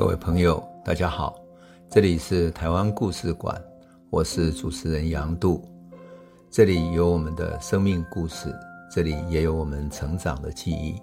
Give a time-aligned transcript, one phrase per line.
[0.00, 1.38] 各位朋友，大家好，
[1.90, 3.62] 这里是台湾故事馆，
[4.08, 5.62] 我是主持人杨度，
[6.50, 8.50] 这里有我们的生命故事，
[8.90, 10.98] 这里也有我们成长的记忆，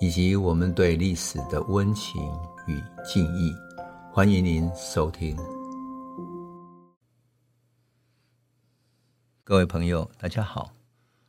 [0.00, 2.20] 以及我们对历史的温情
[2.66, 3.54] 与敬意，
[4.12, 5.36] 欢迎您收听。
[9.44, 10.72] 各位朋友，大家好，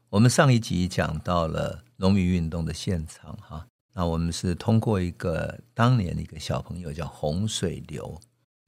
[0.10, 3.68] 我们上一集讲到了农民运动的现场，哈。
[3.98, 8.16] 那我们是通过一个当年的一个小朋友叫洪水流，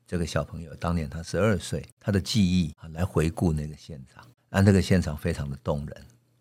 [0.07, 5.95] 这个小朋友当年他十二岁，他的记忆啊来回顾那个现场，啊，那个现场非常的动人。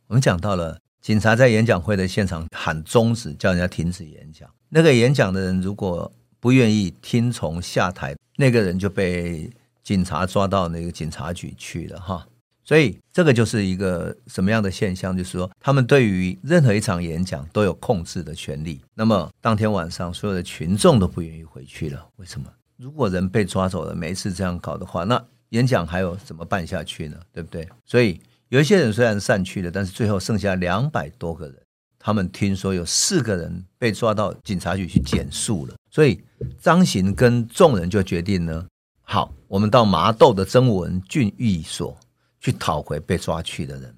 [0.07, 4.49] 我们讲到了警察在演讲会的现场喊终止，叫人家停止演讲。
[4.71, 6.11] 那个演讲的人如果
[6.41, 12.27] 不愿意听从下台，那个人就被警察抓到那个警察局去了哈。
[12.69, 15.17] 所以这个就是一个什么样的现象？
[15.17, 18.79] 就是说，他们对于任何一场演讲都有控制的权利。
[18.93, 22.07] 那么当天晚上，所有的群众都不愿意回去了。
[22.17, 22.47] 为什么？
[22.77, 27.17] 如果人被抓走了，每一次这样搞的话，那演讲还有怎么办下去呢？
[27.33, 27.67] 对不对？
[27.87, 28.21] 所以
[28.51, 31.57] 有一些人虽然散去了，但是最后剩下两百多个人。
[31.99, 35.75] 他们听说有四个人被抓到警察局去检肃了。
[35.91, 36.23] 所以
[36.61, 38.67] 张行跟众人就决定呢：
[39.01, 41.99] 好，我们到麻豆的曾文郡役所。
[42.41, 43.95] 去讨回被抓去的人。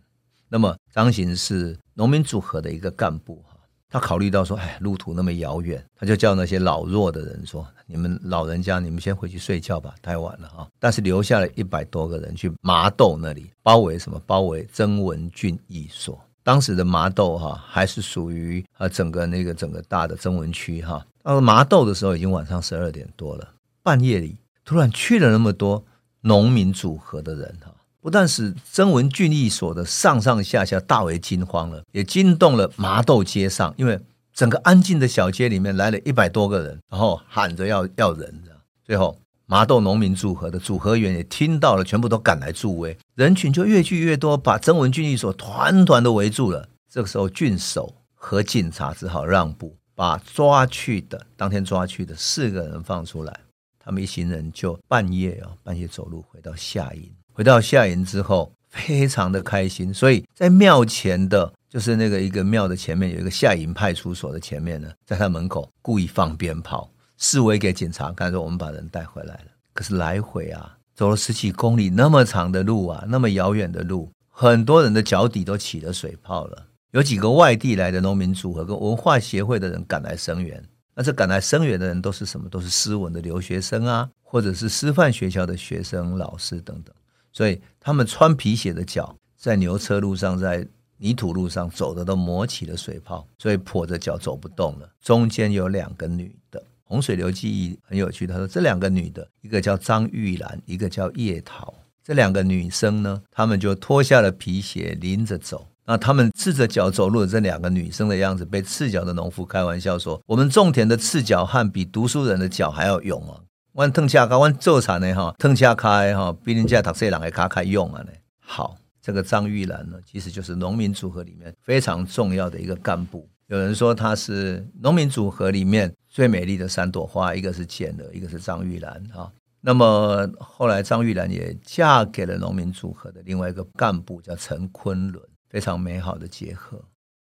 [0.48, 3.56] 那么张行是农民组合的一个干部哈，
[3.88, 14.20] 他考虑到说，哎，路途那么遥远，他就叫那些老弱的人说：“你们老人家，你们先回去睡觉吧，太晚了哈。”但是留下了一百多个人去麻豆那里包围什么？
[14.26, 16.20] 包围曾文俊一所。
[16.42, 21.06] 当时的麻豆哈还是属于啊整个那个整个大的曾文区哈。
[21.22, 23.48] 到麻豆的时候已经晚上十二点多了，
[23.82, 25.84] 半夜里突然去了那么多
[26.22, 27.72] 农民组合的人哈。
[28.00, 34.00] 不但使曾文郡役所的上上下下大为惊慌了，也惊动了麻豆街上，因为
[34.32, 38.42] 整个安静的小街里面来了一百多个人，然后喊着要要人。
[38.82, 46.68] 最后麻豆农民组合的组合员也听到了，全部都赶来助威，人群就越聚越多，把曾文郡役所团团的围住了。
[46.90, 53.40] 这个时候郡守和警察只好让步，把抓去的当天抓去的四个人放出来，
[53.78, 57.12] 他们一行人就半夜啊半夜走路回到下营。
[57.40, 69.44] 回到下营之后，非常的开心，所以在庙前的，就是那个一个庙的前面，有一个下营派出所的前面呢，在他门口故意放鞭炮，示威给警察看，说我们把人带回来了。
[69.72, 76.66] 可是来回啊，走了十几公里那么长的路啊，那么遥远的路，很多人的脚底都起了水泡了。
[76.90, 80.62] 有几个外地来的农民组合跟文化协会的人赶来声援，
[80.94, 82.50] 那这赶来声援的人都是什么？
[82.50, 86.94] 都是斯文的留学生啊，或者是师范学校的学生、老师等等。
[87.32, 90.66] 所以他们穿皮鞋的脚，在牛车路上，在
[90.98, 94.88] 泥土路上走的都磨起了水泡，所以跛着脚走不动了。
[95.00, 98.26] 中间有两个女的，洪水流记忆很有趣。
[98.26, 101.72] 他说这两个女的，一个叫张玉兰，一个叫叶桃。
[102.02, 105.68] 这两个女生呢，她们就脱下了皮鞋，拎着走。
[105.84, 113.40] 那她们赤着脚走路的这两个女生的样子，被赤脚的农夫开玩笑说：“我们种田的赤脚汉比读书人的脚还要勇啊。”
[113.80, 118.12] 我们烫卡，我做产的哈，烫卡开哈，比人家读书人的卡开用啊呢。
[118.38, 123.26] 好，这个张玉兰呢，其实就是农民组合里面非常重要的一个干部。
[123.46, 129.32] 有人说她是农民组合里面最美丽的三朵花，一个是简的，一个是张玉兰哈。
[129.62, 136.78] 那么后来张玉兰也嫁给了农民组合的另外一个干部，叫陈昆仑，非常美好的结合。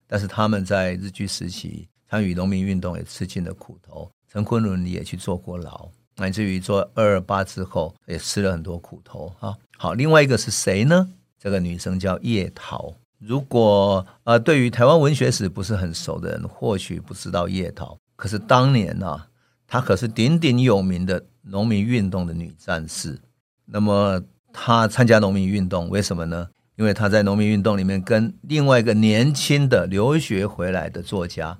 [0.06, 4.10] 但是他们在日据时期参与农民运动，也吃尽了苦头。
[4.30, 5.88] 陈昆仑也去坐过牢。
[6.22, 9.56] 乃至于做二二八之后，也吃了很多苦头啊。
[9.76, 11.08] 好，另外一个是谁呢？
[11.36, 12.94] 这个女生叫叶桃。
[13.18, 17.98] 如果呃，对于台湾文学史不是很熟的人，或许不知道叶桃。
[18.14, 19.26] 可是当年呢、啊，
[19.66, 23.18] 她可是鼎鼎有名的农民运动的女战士。
[23.64, 24.22] 那么
[24.52, 26.48] 她参加农民运动，为什么呢？
[26.76, 31.58] 因为她在农民运动里面跟另外一个年轻的留学回来的作家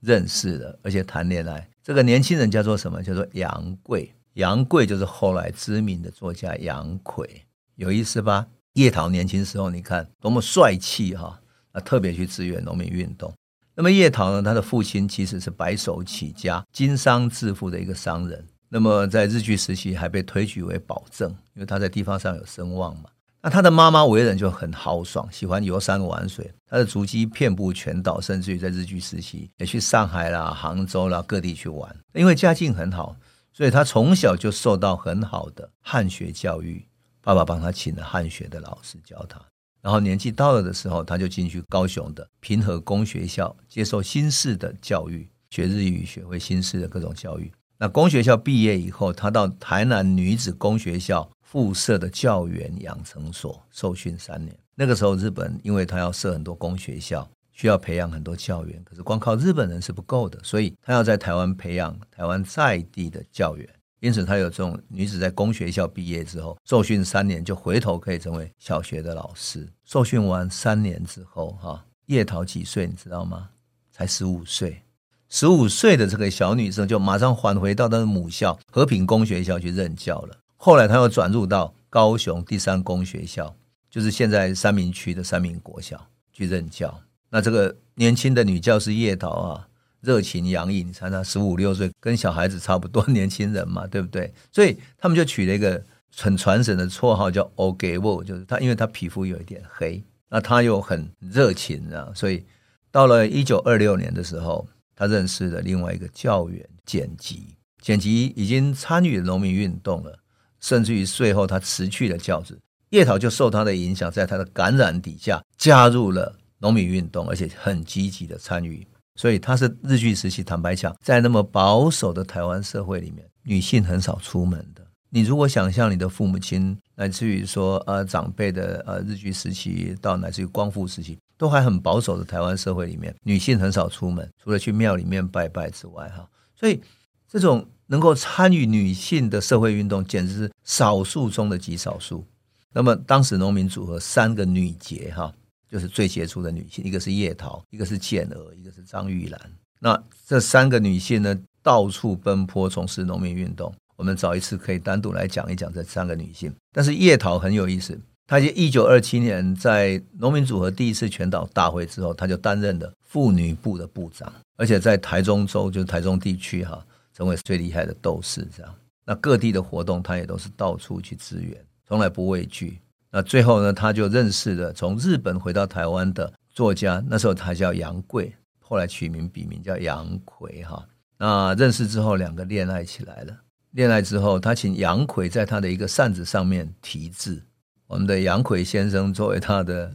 [0.00, 1.66] 认识了，而且谈恋爱。
[1.82, 3.02] 这个年轻人叫做什么？
[3.02, 4.14] 叫做杨贵。
[4.34, 7.44] 杨贵就是后来知名的作家杨奎，
[7.74, 8.46] 有意思吧？
[8.74, 11.38] 叶桃年轻时候，你看多么帅气哈！
[11.72, 13.32] 啊，特别去支援农民运动。
[13.74, 14.42] 那么叶桃呢？
[14.42, 18.46] 他的父亲其实是白手起家、经商致富的一个商人。
[18.68, 23.10] 那么在日据时期还被推举为保正，因为他在地方上有声望嘛。
[23.42, 26.48] 那他的妈妈为人就很豪爽，喜欢游山玩水。
[26.66, 31.94] 他的足迹遍布全岛，甚至于在日据时期也去上海啦、杭州啦各地去玩。
[32.14, 33.16] 因为家境很好，
[33.52, 36.86] 所以他从小就受到很好的汉学教育。
[37.20, 39.40] 爸爸帮他请了汉学的老师教他。
[39.80, 47.50] 然后年纪到了的时候，他就进去高雄的平和公学校接受新式的教育，学日语，学会新式的各种教育。
[47.78, 54.56] 那公学校毕业以后，他到台南女子公学校附设的教员养成所受训三年。
[54.74, 63.68] 那个时候，日本因为他要设很多公学校，需要培养很多教员，可是光靠日本人是不够的，所以他要在台湾培养台湾在地的教员。
[64.00, 69.68] 因此，他有这种女子在公学校毕业之后受训三年，就回头可以成为小学的老师。
[69.84, 73.50] 受训完三年之后，哈，叶桃几岁你知道吗？
[73.90, 74.80] 才十五岁。
[75.28, 80.38] 十五岁的这个小女生就马上返回到她的母校和平公学校去任教了。
[80.64, 83.56] 后来他又转入到高雄第三公学校，
[83.90, 87.00] 就是现在三民区的三民国小去任教。
[87.30, 89.68] 那这个年轻的女教师叶桃啊，
[90.02, 94.32] 热情洋溢，你猜她十五六岁，跟小孩子差不多年轻人嘛， 对不对？
[94.52, 95.82] 所以他们就取了一个
[96.16, 102.44] 很传神的绰号叫 “Ogewo”，就是她，因为她皮肤有一点黑，那她又很热情啊，所以
[102.92, 104.68] 到了一九二六年的时候。
[104.94, 110.16] 他认识了另外一个教员简吉，简吉已经参与农民运动了，
[110.62, 112.58] 甚至于最后他辞去了教职。
[112.90, 118.86] 叶桃就受他的影响，在他的感染底下加入了农民运动，而且很积极的参与。
[119.16, 124.82] 所以他是日据时期，坦白讲，在那么保守的台湾社会里面，女性很少出门的。
[125.10, 136.26] 你如果想象你的父母亲，乃至于说呃长辈的呃日据时期到乃至于光复时期，都还很保守的台湾社会里面，女性很少出门，除了去庙里面拜拜之外，哈，
[136.58, 136.80] 所以
[137.28, 142.24] 这种能够参与女性的社会运动，简直是少数中的极少数。
[142.72, 145.30] 那么当时农民组合三个女杰，哈，
[145.70, 149.38] 就是最杰出的女性，一个是叶桃，一个是简娥，一个是张玉兰。
[149.78, 153.70] 那这三个女性呢，到处奔波从事农民运动。
[153.94, 156.50] 我们找一次可以单独来讲一讲这三个女性。
[156.72, 166.82] 但是叶桃很有意思，她在一九二七年在农民组合第一次全岛大会之后，她就担任了妇女部的部长，而且在台中州就是台中地区哈，
[167.14, 168.48] 成为最厉害的斗士。
[168.56, 168.74] 这样，
[169.04, 171.56] 那各地的活动他也都是到处去支援，
[171.86, 172.78] 从来不畏惧。
[173.10, 180.88] 那最后呢，他就认识了从日本回到台湾的作家，那时候他叫杨贵，后来取名笔名叫杨奎哈。
[181.18, 183.36] 那认识之后，两个恋爱起来了。
[183.72, 187.42] 恋爱之后，他请杨奎在他的一个扇子上面题字。
[187.86, 189.94] 我们的杨奎先生作为他的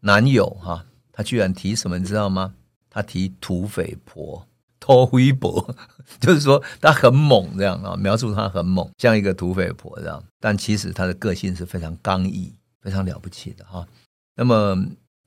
[0.00, 2.54] 男友，哈，他居然提什么，你知道吗？
[2.88, 4.46] 他提土匪婆，
[4.84, 5.74] 偷微博，
[6.20, 10.22] 就是说他很猛，这样啊，描述他很猛，像一个土匪婆这样。
[10.38, 12.52] 但其实他的个性是非常刚毅、
[12.82, 13.86] 非常了不起的哈。
[14.36, 14.76] 那么，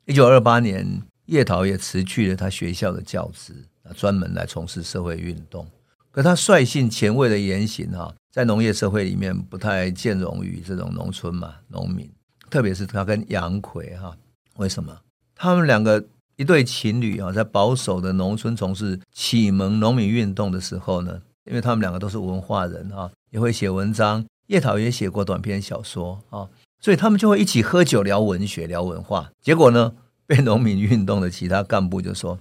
[0.06, 5.68] 一九二八年，叶桃也辞去了他学校的教职，啊，专门来从事社会运动。
[6.12, 12.08] 可他率性前卫的言行哈，在农业社会里面不太见容于这种农村嘛，农民，
[12.52, 14.16] 特别是他跟杨奎哈，
[14.58, 14.96] 为什么？
[15.34, 16.04] 他们两个
[16.38, 26.48] 一对情侣啊，在保守的农村从事启蒙农民运动的时候呢，因为他们两个都是文化人啊，也会写文章，叶桃也写过短篇小说啊，
[26.80, 29.32] 所以他们就会一起喝酒聊文学聊文化。
[29.42, 29.94] 结果呢，
[30.28, 32.38] 被农民运动的其他干部就说：“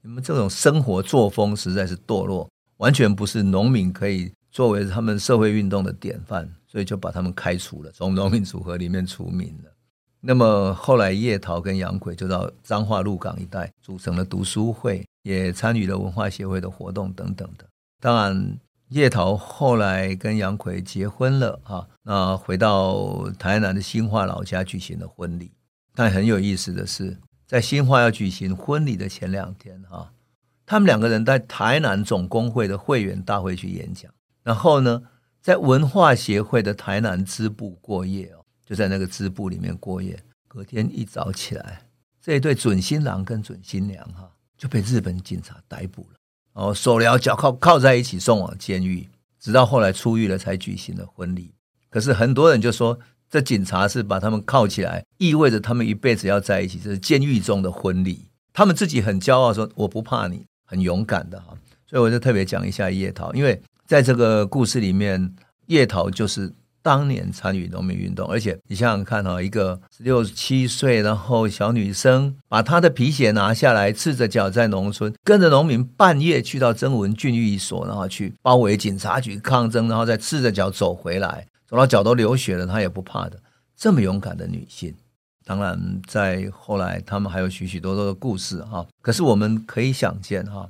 [0.00, 2.48] 你们这种生活作风实在是堕落。”
[2.78, 9.70] 完全不是农民可以作为他们社会运动的典范，所以就把他们开除了，从农民组合里面除名了。
[10.26, 17.66] 那么后来叶桃跟杨逵就到彰化鹿港一带组成了读书会，也参与了文化协会的活动等等的。
[18.00, 25.52] 当然，叶桃后来跟杨逵结婚了啊，那回到台南的新化老家举行了婚礼。
[25.94, 30.10] 但很有意思的是，在新化要举行婚礼的前两天哈。
[30.66, 34.10] 他们两个人在台南总工会的会员大会去演讲，
[34.42, 35.02] 然后呢，
[35.42, 40.18] 在文化协会的台南支部过夜哦，就在那个支部里面过夜。
[40.46, 41.82] 隔天一早起来，
[42.20, 46.18] 这一对准新郎跟准新娘哈就被日本警察逮捕了，
[46.54, 49.08] 然后手镣脚铐铐在一起送往监狱，
[49.40, 51.52] 直到后来出狱了才举行了婚礼。
[51.90, 58.30] 可是很多人就说，这警察是把他们铐起来，意味着他们一辈子要在一起，这是监狱中的婚礼。
[58.52, 61.54] 他们自己很骄傲说：“我不怕你。”很勇敢的哈，
[61.86, 66.50] 所以我就特别讲一下叶桃，因为在这个故事里面，叶桃就是
[66.84, 83.40] 当年参与农民运动，而且你想想看哈，一个十六七岁，然后小女生把她的皮鞋拿下来，赤着脚在农村跟着农民半夜去到曾文郡役所，然后去包围警察局抗争，然后再赤着脚走回来，走到脚都流血了，她也不怕的，
[83.74, 84.94] 这么勇敢的女性。
[85.46, 88.86] 当然，在后来，他们还有许许多多的故事哈。
[89.00, 90.68] 可是我们可以想见哈，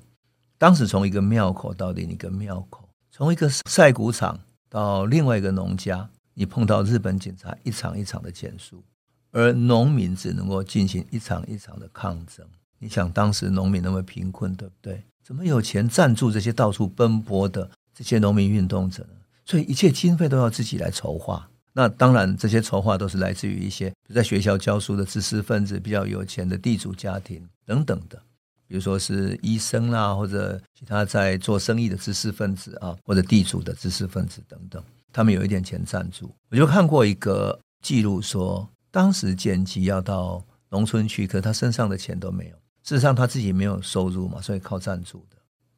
[0.58, 4.38] 当时从一个庙口到另一个庙口，从一个晒谷场
[4.74, 8.82] 到另外一个农家，你碰到日本警察一场一场的检肃，
[9.30, 12.44] 而农民只能够进行一场一场的抗争。
[12.80, 15.04] 你想，当时农民那么贫困，对不对？
[15.22, 19.10] 怎么有钱赞助这些到处奔波的这些农民运动者呢？
[19.44, 21.48] 所以一切经费都要自己来筹划。
[21.72, 28.20] 那当然，这些筹划都是来自于一些在学校教书的知识分子、比较有钱的地主家庭等等的，
[28.66, 36.34] 比如说是医生啦，或者其他在做生意的知识分子啊，或者地主的知识分子等等，他们有一点钱赞助。
[36.50, 42.56] 我就看过一个记录说，当时剪辑要到农村去，可他身上的钱都没有。
[42.82, 45.36] 事实上，他自己没有收入嘛，所以靠赞助的。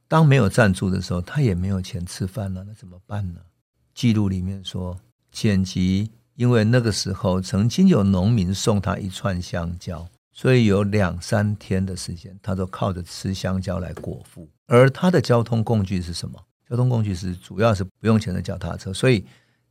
[0.08, 3.40] 当没有赞助的时候，他也没有钱吃饭了，那怎么办呢？
[3.94, 4.98] 记录里面说。
[5.32, 14.46] 剪辑因为那个时候曾经有农民送他一串香蕉，所以有两三天的时间，他都靠着吃香蕉来果腹。
[14.66, 16.38] 而他的交通工具是什么？
[16.68, 18.92] 交通工具是主要是不用钱的脚踏车。
[18.92, 19.24] 所以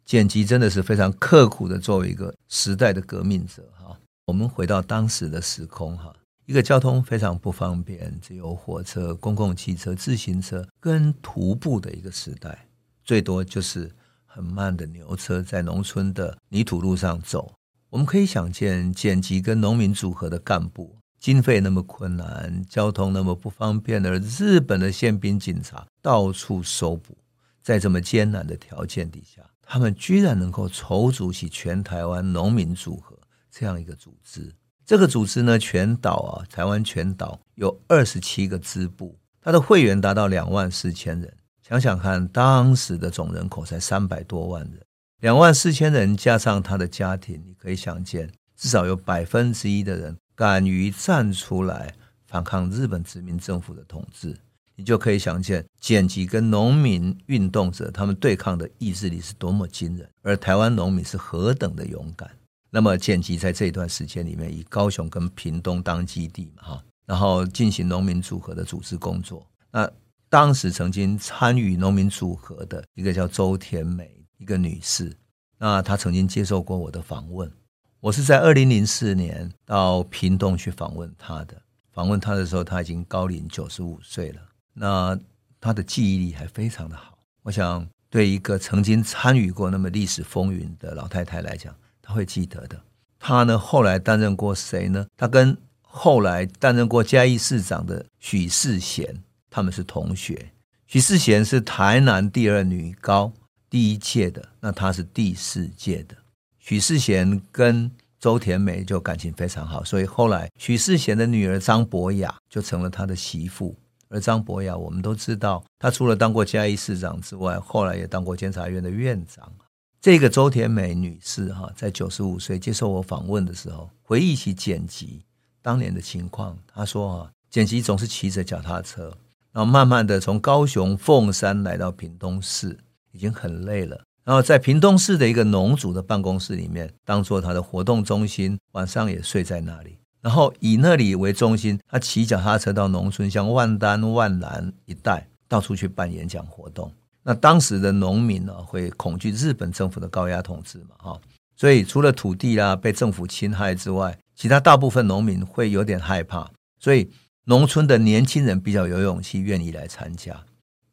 [0.05, 3.95] 剪辑真的是非常刻苦的作为一个时代的革命者哈。
[4.25, 6.11] 我们回到当时的时空哈，
[6.47, 12.67] 一个交通非常不方便，只有火车、公共汽车、自行车跟徒步的一个时代，
[13.03, 13.91] 最多就是。
[14.27, 17.53] 很慢的牛车在农村的泥土路上走，
[17.95, 27.17] 我们可以想见剪辑跟农民组合的干部，经费那么困难，交通那么不方便，而日本的宪兵警察到处搜捕，
[27.63, 33.17] 在这么艰难的条件底下，他们居然能够筹组起全台湾农民组合
[33.49, 34.53] 这样一个组织。
[34.85, 41.33] 这个组织呢，全岛啊，台湾全岛有二十七个支部，它的会员达到两万四千人。
[41.61, 44.84] 想想看，当时的总人口才三百多万人，
[45.21, 51.93] 两万四千人加上他的家庭，你可以想见，至少有百分之一的人敢于站出来
[52.27, 54.37] 反抗日本殖民政府的统治，
[54.75, 62.29] 你就可以想见简吉跟农民运动者他们对抗的意志力是多么惊人，而台湾农民是何等的勇敢。
[62.69, 69.89] 那么简吉在这一段时间里面，以高雄跟屏东当基地嘛，哈，然后进行农民组合的组织工作，那。
[70.27, 74.11] 当时曾经参与农民组合的一个叫周田美，
[74.45, 75.11] 一个女士，
[75.57, 77.51] 那她曾经接受过我的访问。
[77.99, 81.59] 我是在二零零四年到屏东去访问她的。
[81.91, 84.41] 访问她的时候，她已经高龄九十五岁了。
[84.71, 85.19] 那
[85.59, 87.17] 她的记忆力还非常的好。
[87.41, 92.79] 我想，对一个曾经参与过那么历史风云的老太太来讲，她会记得的。
[93.17, 95.07] 她呢，后来担任过谁呢？
[95.17, 99.23] 她跟后来担任过嘉义市长的许世贤。
[99.49, 100.51] 他们是同学，
[100.85, 103.33] 许世贤是台南第二女高
[103.75, 106.15] 第一届的，那他是第四届的。
[106.59, 113.75] 许世贤跟周田美就感情非常好，所以后来许世贤的女儿张博雅就成了他的媳妇。
[114.07, 119.51] 而张博雅我们都知道，她除了当过嘉义市长之外，后来也当过监察院的院长。
[119.99, 125.21] 这个周田美女士哈，在九十五岁接受我访问的时候，回忆起简吉
[125.61, 129.17] 当年的情况，她说啊，简吉总是骑着脚踏车。
[129.51, 132.77] 然后慢慢的从高雄凤山来到屏东市，
[133.15, 134.03] 已经很累了。
[134.23, 139.97] 然后在屏东市的一个农组的办公室里面，当做他的活动中心，晚上也睡在那里。
[140.21, 146.91] 然后以那里为中心，他骑脚踏车到农村，像万丹、万兰一带，到处去办演讲活动。
[147.23, 151.21] 那当时的农民呢，会恐惧日本政府的高压统治嘛，哈，
[151.55, 157.09] 所以除了土地啦被政府侵害之外，其他大部分农民会有点害怕，所以。
[157.47, 160.43] 农村的年轻人比较有勇气，愿意来参加。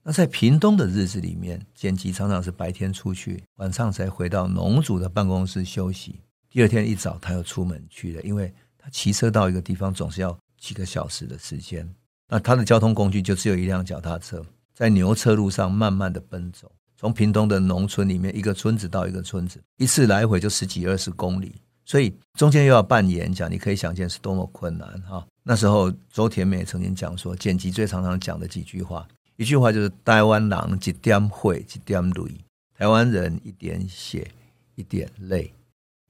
[0.05, 6.19] 那在屏东的日子里面，简吉常常是白天出去，晚上才回到农组的办公室休息。
[6.51, 11.89] 第二天一早，他又出门去了，因为他骑车到一个地方总是要几个小时的时间。
[12.29, 14.45] 那他的交通工具就只有一辆脚踏车，
[14.75, 21.55] 在牛车路上慢慢的奔走，从屏东的农村里面一个村子到一个村子，一次来回就十几二十公里。
[21.85, 25.25] 所以中间又要办演讲，你可以想见是多么困难哈。
[25.45, 29.07] 那时候周田美曾经讲说，简吉最常常讲的几句话，
[29.43, 32.45] 一句话就是“台湾人一点血一点泪”，
[32.79, 34.31] 台湾人一点血
[34.77, 35.53] 一点泪。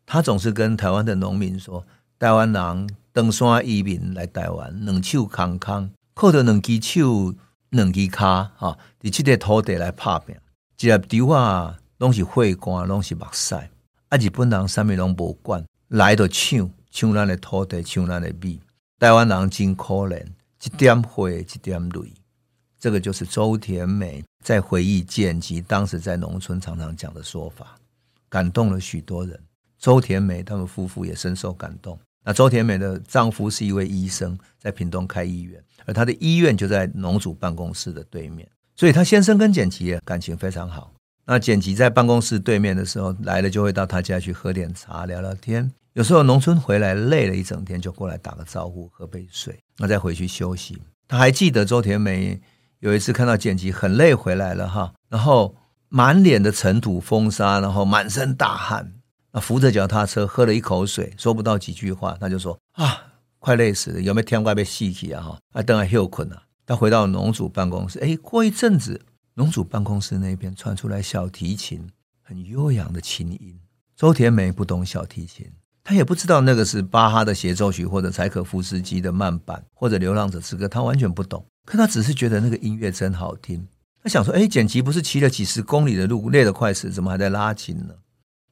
[0.04, 1.82] 他总是跟台湾的农民说
[2.20, 7.34] ：“台湾人登山移民来台湾，两手空空，靠着两只手、
[7.70, 10.36] 两只脚哈，在这个土地来打拼，
[10.78, 13.54] 一粒稻啊，拢是血汗，拢是目屎。”
[14.10, 14.18] 啊！
[14.18, 18.60] 日本人啥物拢无管，来就抢抢咱的土地，抢咱的米。
[18.98, 20.22] 台湾人真可怜，
[20.62, 22.12] 一点血一点泪。
[22.82, 27.76] 这个就是周田美在回忆简吉当时在农村常常讲的说法，
[28.28, 29.38] 感动了许多人。
[29.78, 31.96] 周田美他们夫妇也深受感动。
[32.24, 40.92] 那周田美的丈夫是一位医生，在屏东开医院，而他的医院就在农主办公室的对面，所以他先生跟简吉也感情非常好。
[41.24, 45.70] 那简吉在办公室对面的时候来了，就会到他家去喝点茶、聊聊天。
[45.92, 50.82] 有时候农村回来累了一整天，就过来打个招呼、喝杯水，那再回去休息。
[51.06, 52.40] 他还记得周田美
[52.82, 55.54] 有一次看到剪辑很累回来了哈，然后
[55.88, 58.94] 满脸的尘土风沙，然后满身大汗，
[59.30, 63.04] 那扶着脚踏车，喝了一口水，说不到几句话，他就说啊，
[63.38, 65.22] 快累死了，有没有天快被吸起啊？
[65.22, 66.42] 哈，啊，等下又困了。
[66.66, 69.00] 他回到农主办公室，哎，过一阵子，
[69.34, 71.88] 农主办公室那边传出来小提琴
[72.20, 73.60] 很悠扬的琴音。
[73.94, 75.46] 周田梅不懂小提琴，
[75.84, 81.46] 他也不知道那个是巴哈的协奏曲，或者柴可夫斯基的慢板，或者流浪者之歌，他完全不懂。
[81.64, 83.66] 可他只是觉得那个音乐真好听。
[84.02, 87.94] 他想说，哎，剪辑不是骑了几十公里的路，累得快死，怎么还在拉琴呢？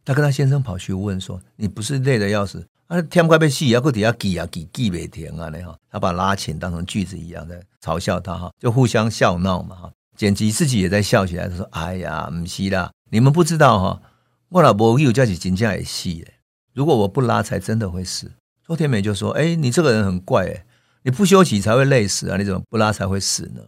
[0.05, 2.67] 他跟他先生跑去问说：“你不是累得要死？
[2.87, 5.49] 啊，天快被戏，要搁底下挤啊挤挤没停啊？
[5.53, 9.93] 那哈，他把拉琴当成句子一样在嘲笑他哈，就互相笑闹嘛哈。
[10.17, 14.03] 简吉自己也在笑起来，他说：哎呀，不是啦，你们不知道哈，
[14.49, 16.27] 我老婆有叫起金价也戏，
[16.73, 18.33] 如果我不拉，才真的会死。
[18.67, 20.65] 周天美就说：哎，你这个人很怪哎，
[21.03, 23.63] 你不休息才会累死啊，你怎么不拉才会死呢？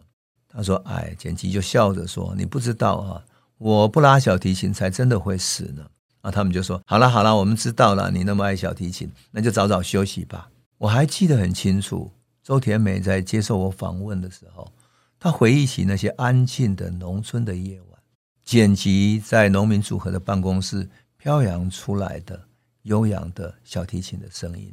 [0.48, 3.24] 他说：哎，简吉就笑着说：你不知道啊，
[3.58, 5.86] 我不拉小提琴才真的会死呢。
[6.20, 10.48] 啊，他们就说：“好了好了，我们知道了，你那么爱小提琴，那就早早休息吧。”
[10.78, 12.12] 我还记得很清楚，
[12.44, 14.70] 周田美在接受我访问的时候，
[15.18, 17.98] 她回忆起那些安静的农村的夜晚，
[18.44, 22.40] 简吉在农民组合的办公室飘扬出来的
[22.82, 24.72] 悠扬的小提琴的声音。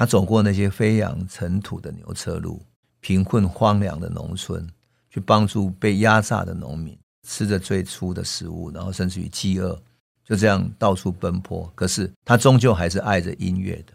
[0.00, 2.64] 他走过那些飞扬尘土的牛车路，
[3.00, 4.66] 贫困荒凉的农村，
[5.10, 9.78] 去帮助被压榨的农民，吃着最初的食物，然后甚至于饥饿。
[10.24, 13.92] 就这样到处奔波，可是他终究还是爱着音乐的。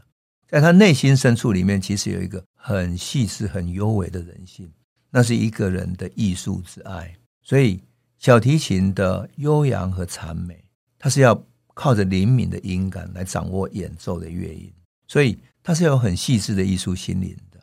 [0.48, 4.72] 在他内心深处里面，其实有一个很细致、很幽微的人性，
[5.10, 7.16] 那是一个人的艺术之爱。
[7.42, 7.82] 所以，
[8.20, 10.66] 小提琴的悠扬和谄美，
[11.00, 11.44] 它是要
[11.74, 14.72] 靠着灵敏的音感来掌握演奏的乐音，
[15.08, 17.60] 所以它是有很细致的艺术心灵的。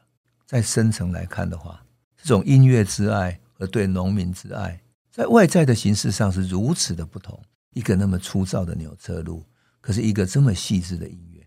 [0.46, 1.84] 在深层来看的话，
[2.16, 4.80] 这种音乐之爱和对农民之爱，
[5.10, 7.40] 在外在的形式上是如此的不同。
[7.74, 9.42] 一个那么粗糙的牛车路，
[9.80, 11.42] 可是一个这么细致的音乐，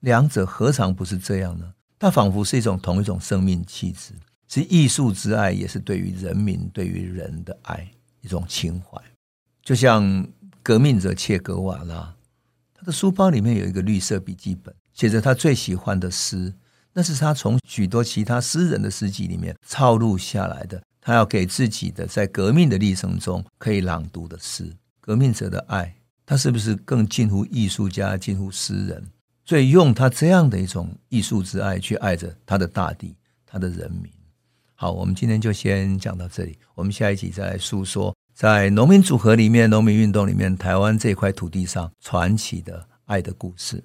[0.00, 1.74] 两者何尝不是这样呢？
[1.98, 4.14] 它仿佛是一种同一种生命气质，
[4.48, 7.86] 是艺术之爱，也是对于人民、对于人的爱，
[8.22, 8.98] 一种情怀。
[9.62, 10.26] 就像
[10.62, 12.16] 革命者切格瓦拉，
[12.72, 16.52] 他的书包里面有一个绿色笔记本，写着他最喜欢的诗，
[16.92, 24.74] 那是他从许多其他诗人的诗集里面抄录下来的，他要给自己的在革命的历程中可以朗读的诗。
[25.00, 25.94] 革命者的爱，
[26.26, 29.06] 他是不是更近乎艺术家、近乎诗人？
[29.44, 33.14] 所以用他这样的一种艺术之爱去爱着他的大地、
[33.46, 34.10] 他的人民。
[34.74, 36.58] 好，我们今天就先讲到这里。
[36.74, 43.84] 我们下一集再来诉说，在农民组合里面、农民运动里面，台湾这块土地上传奇的爱的故事。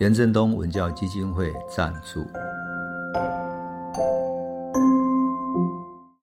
[0.00, 2.26] 任正东文教基金会赞助。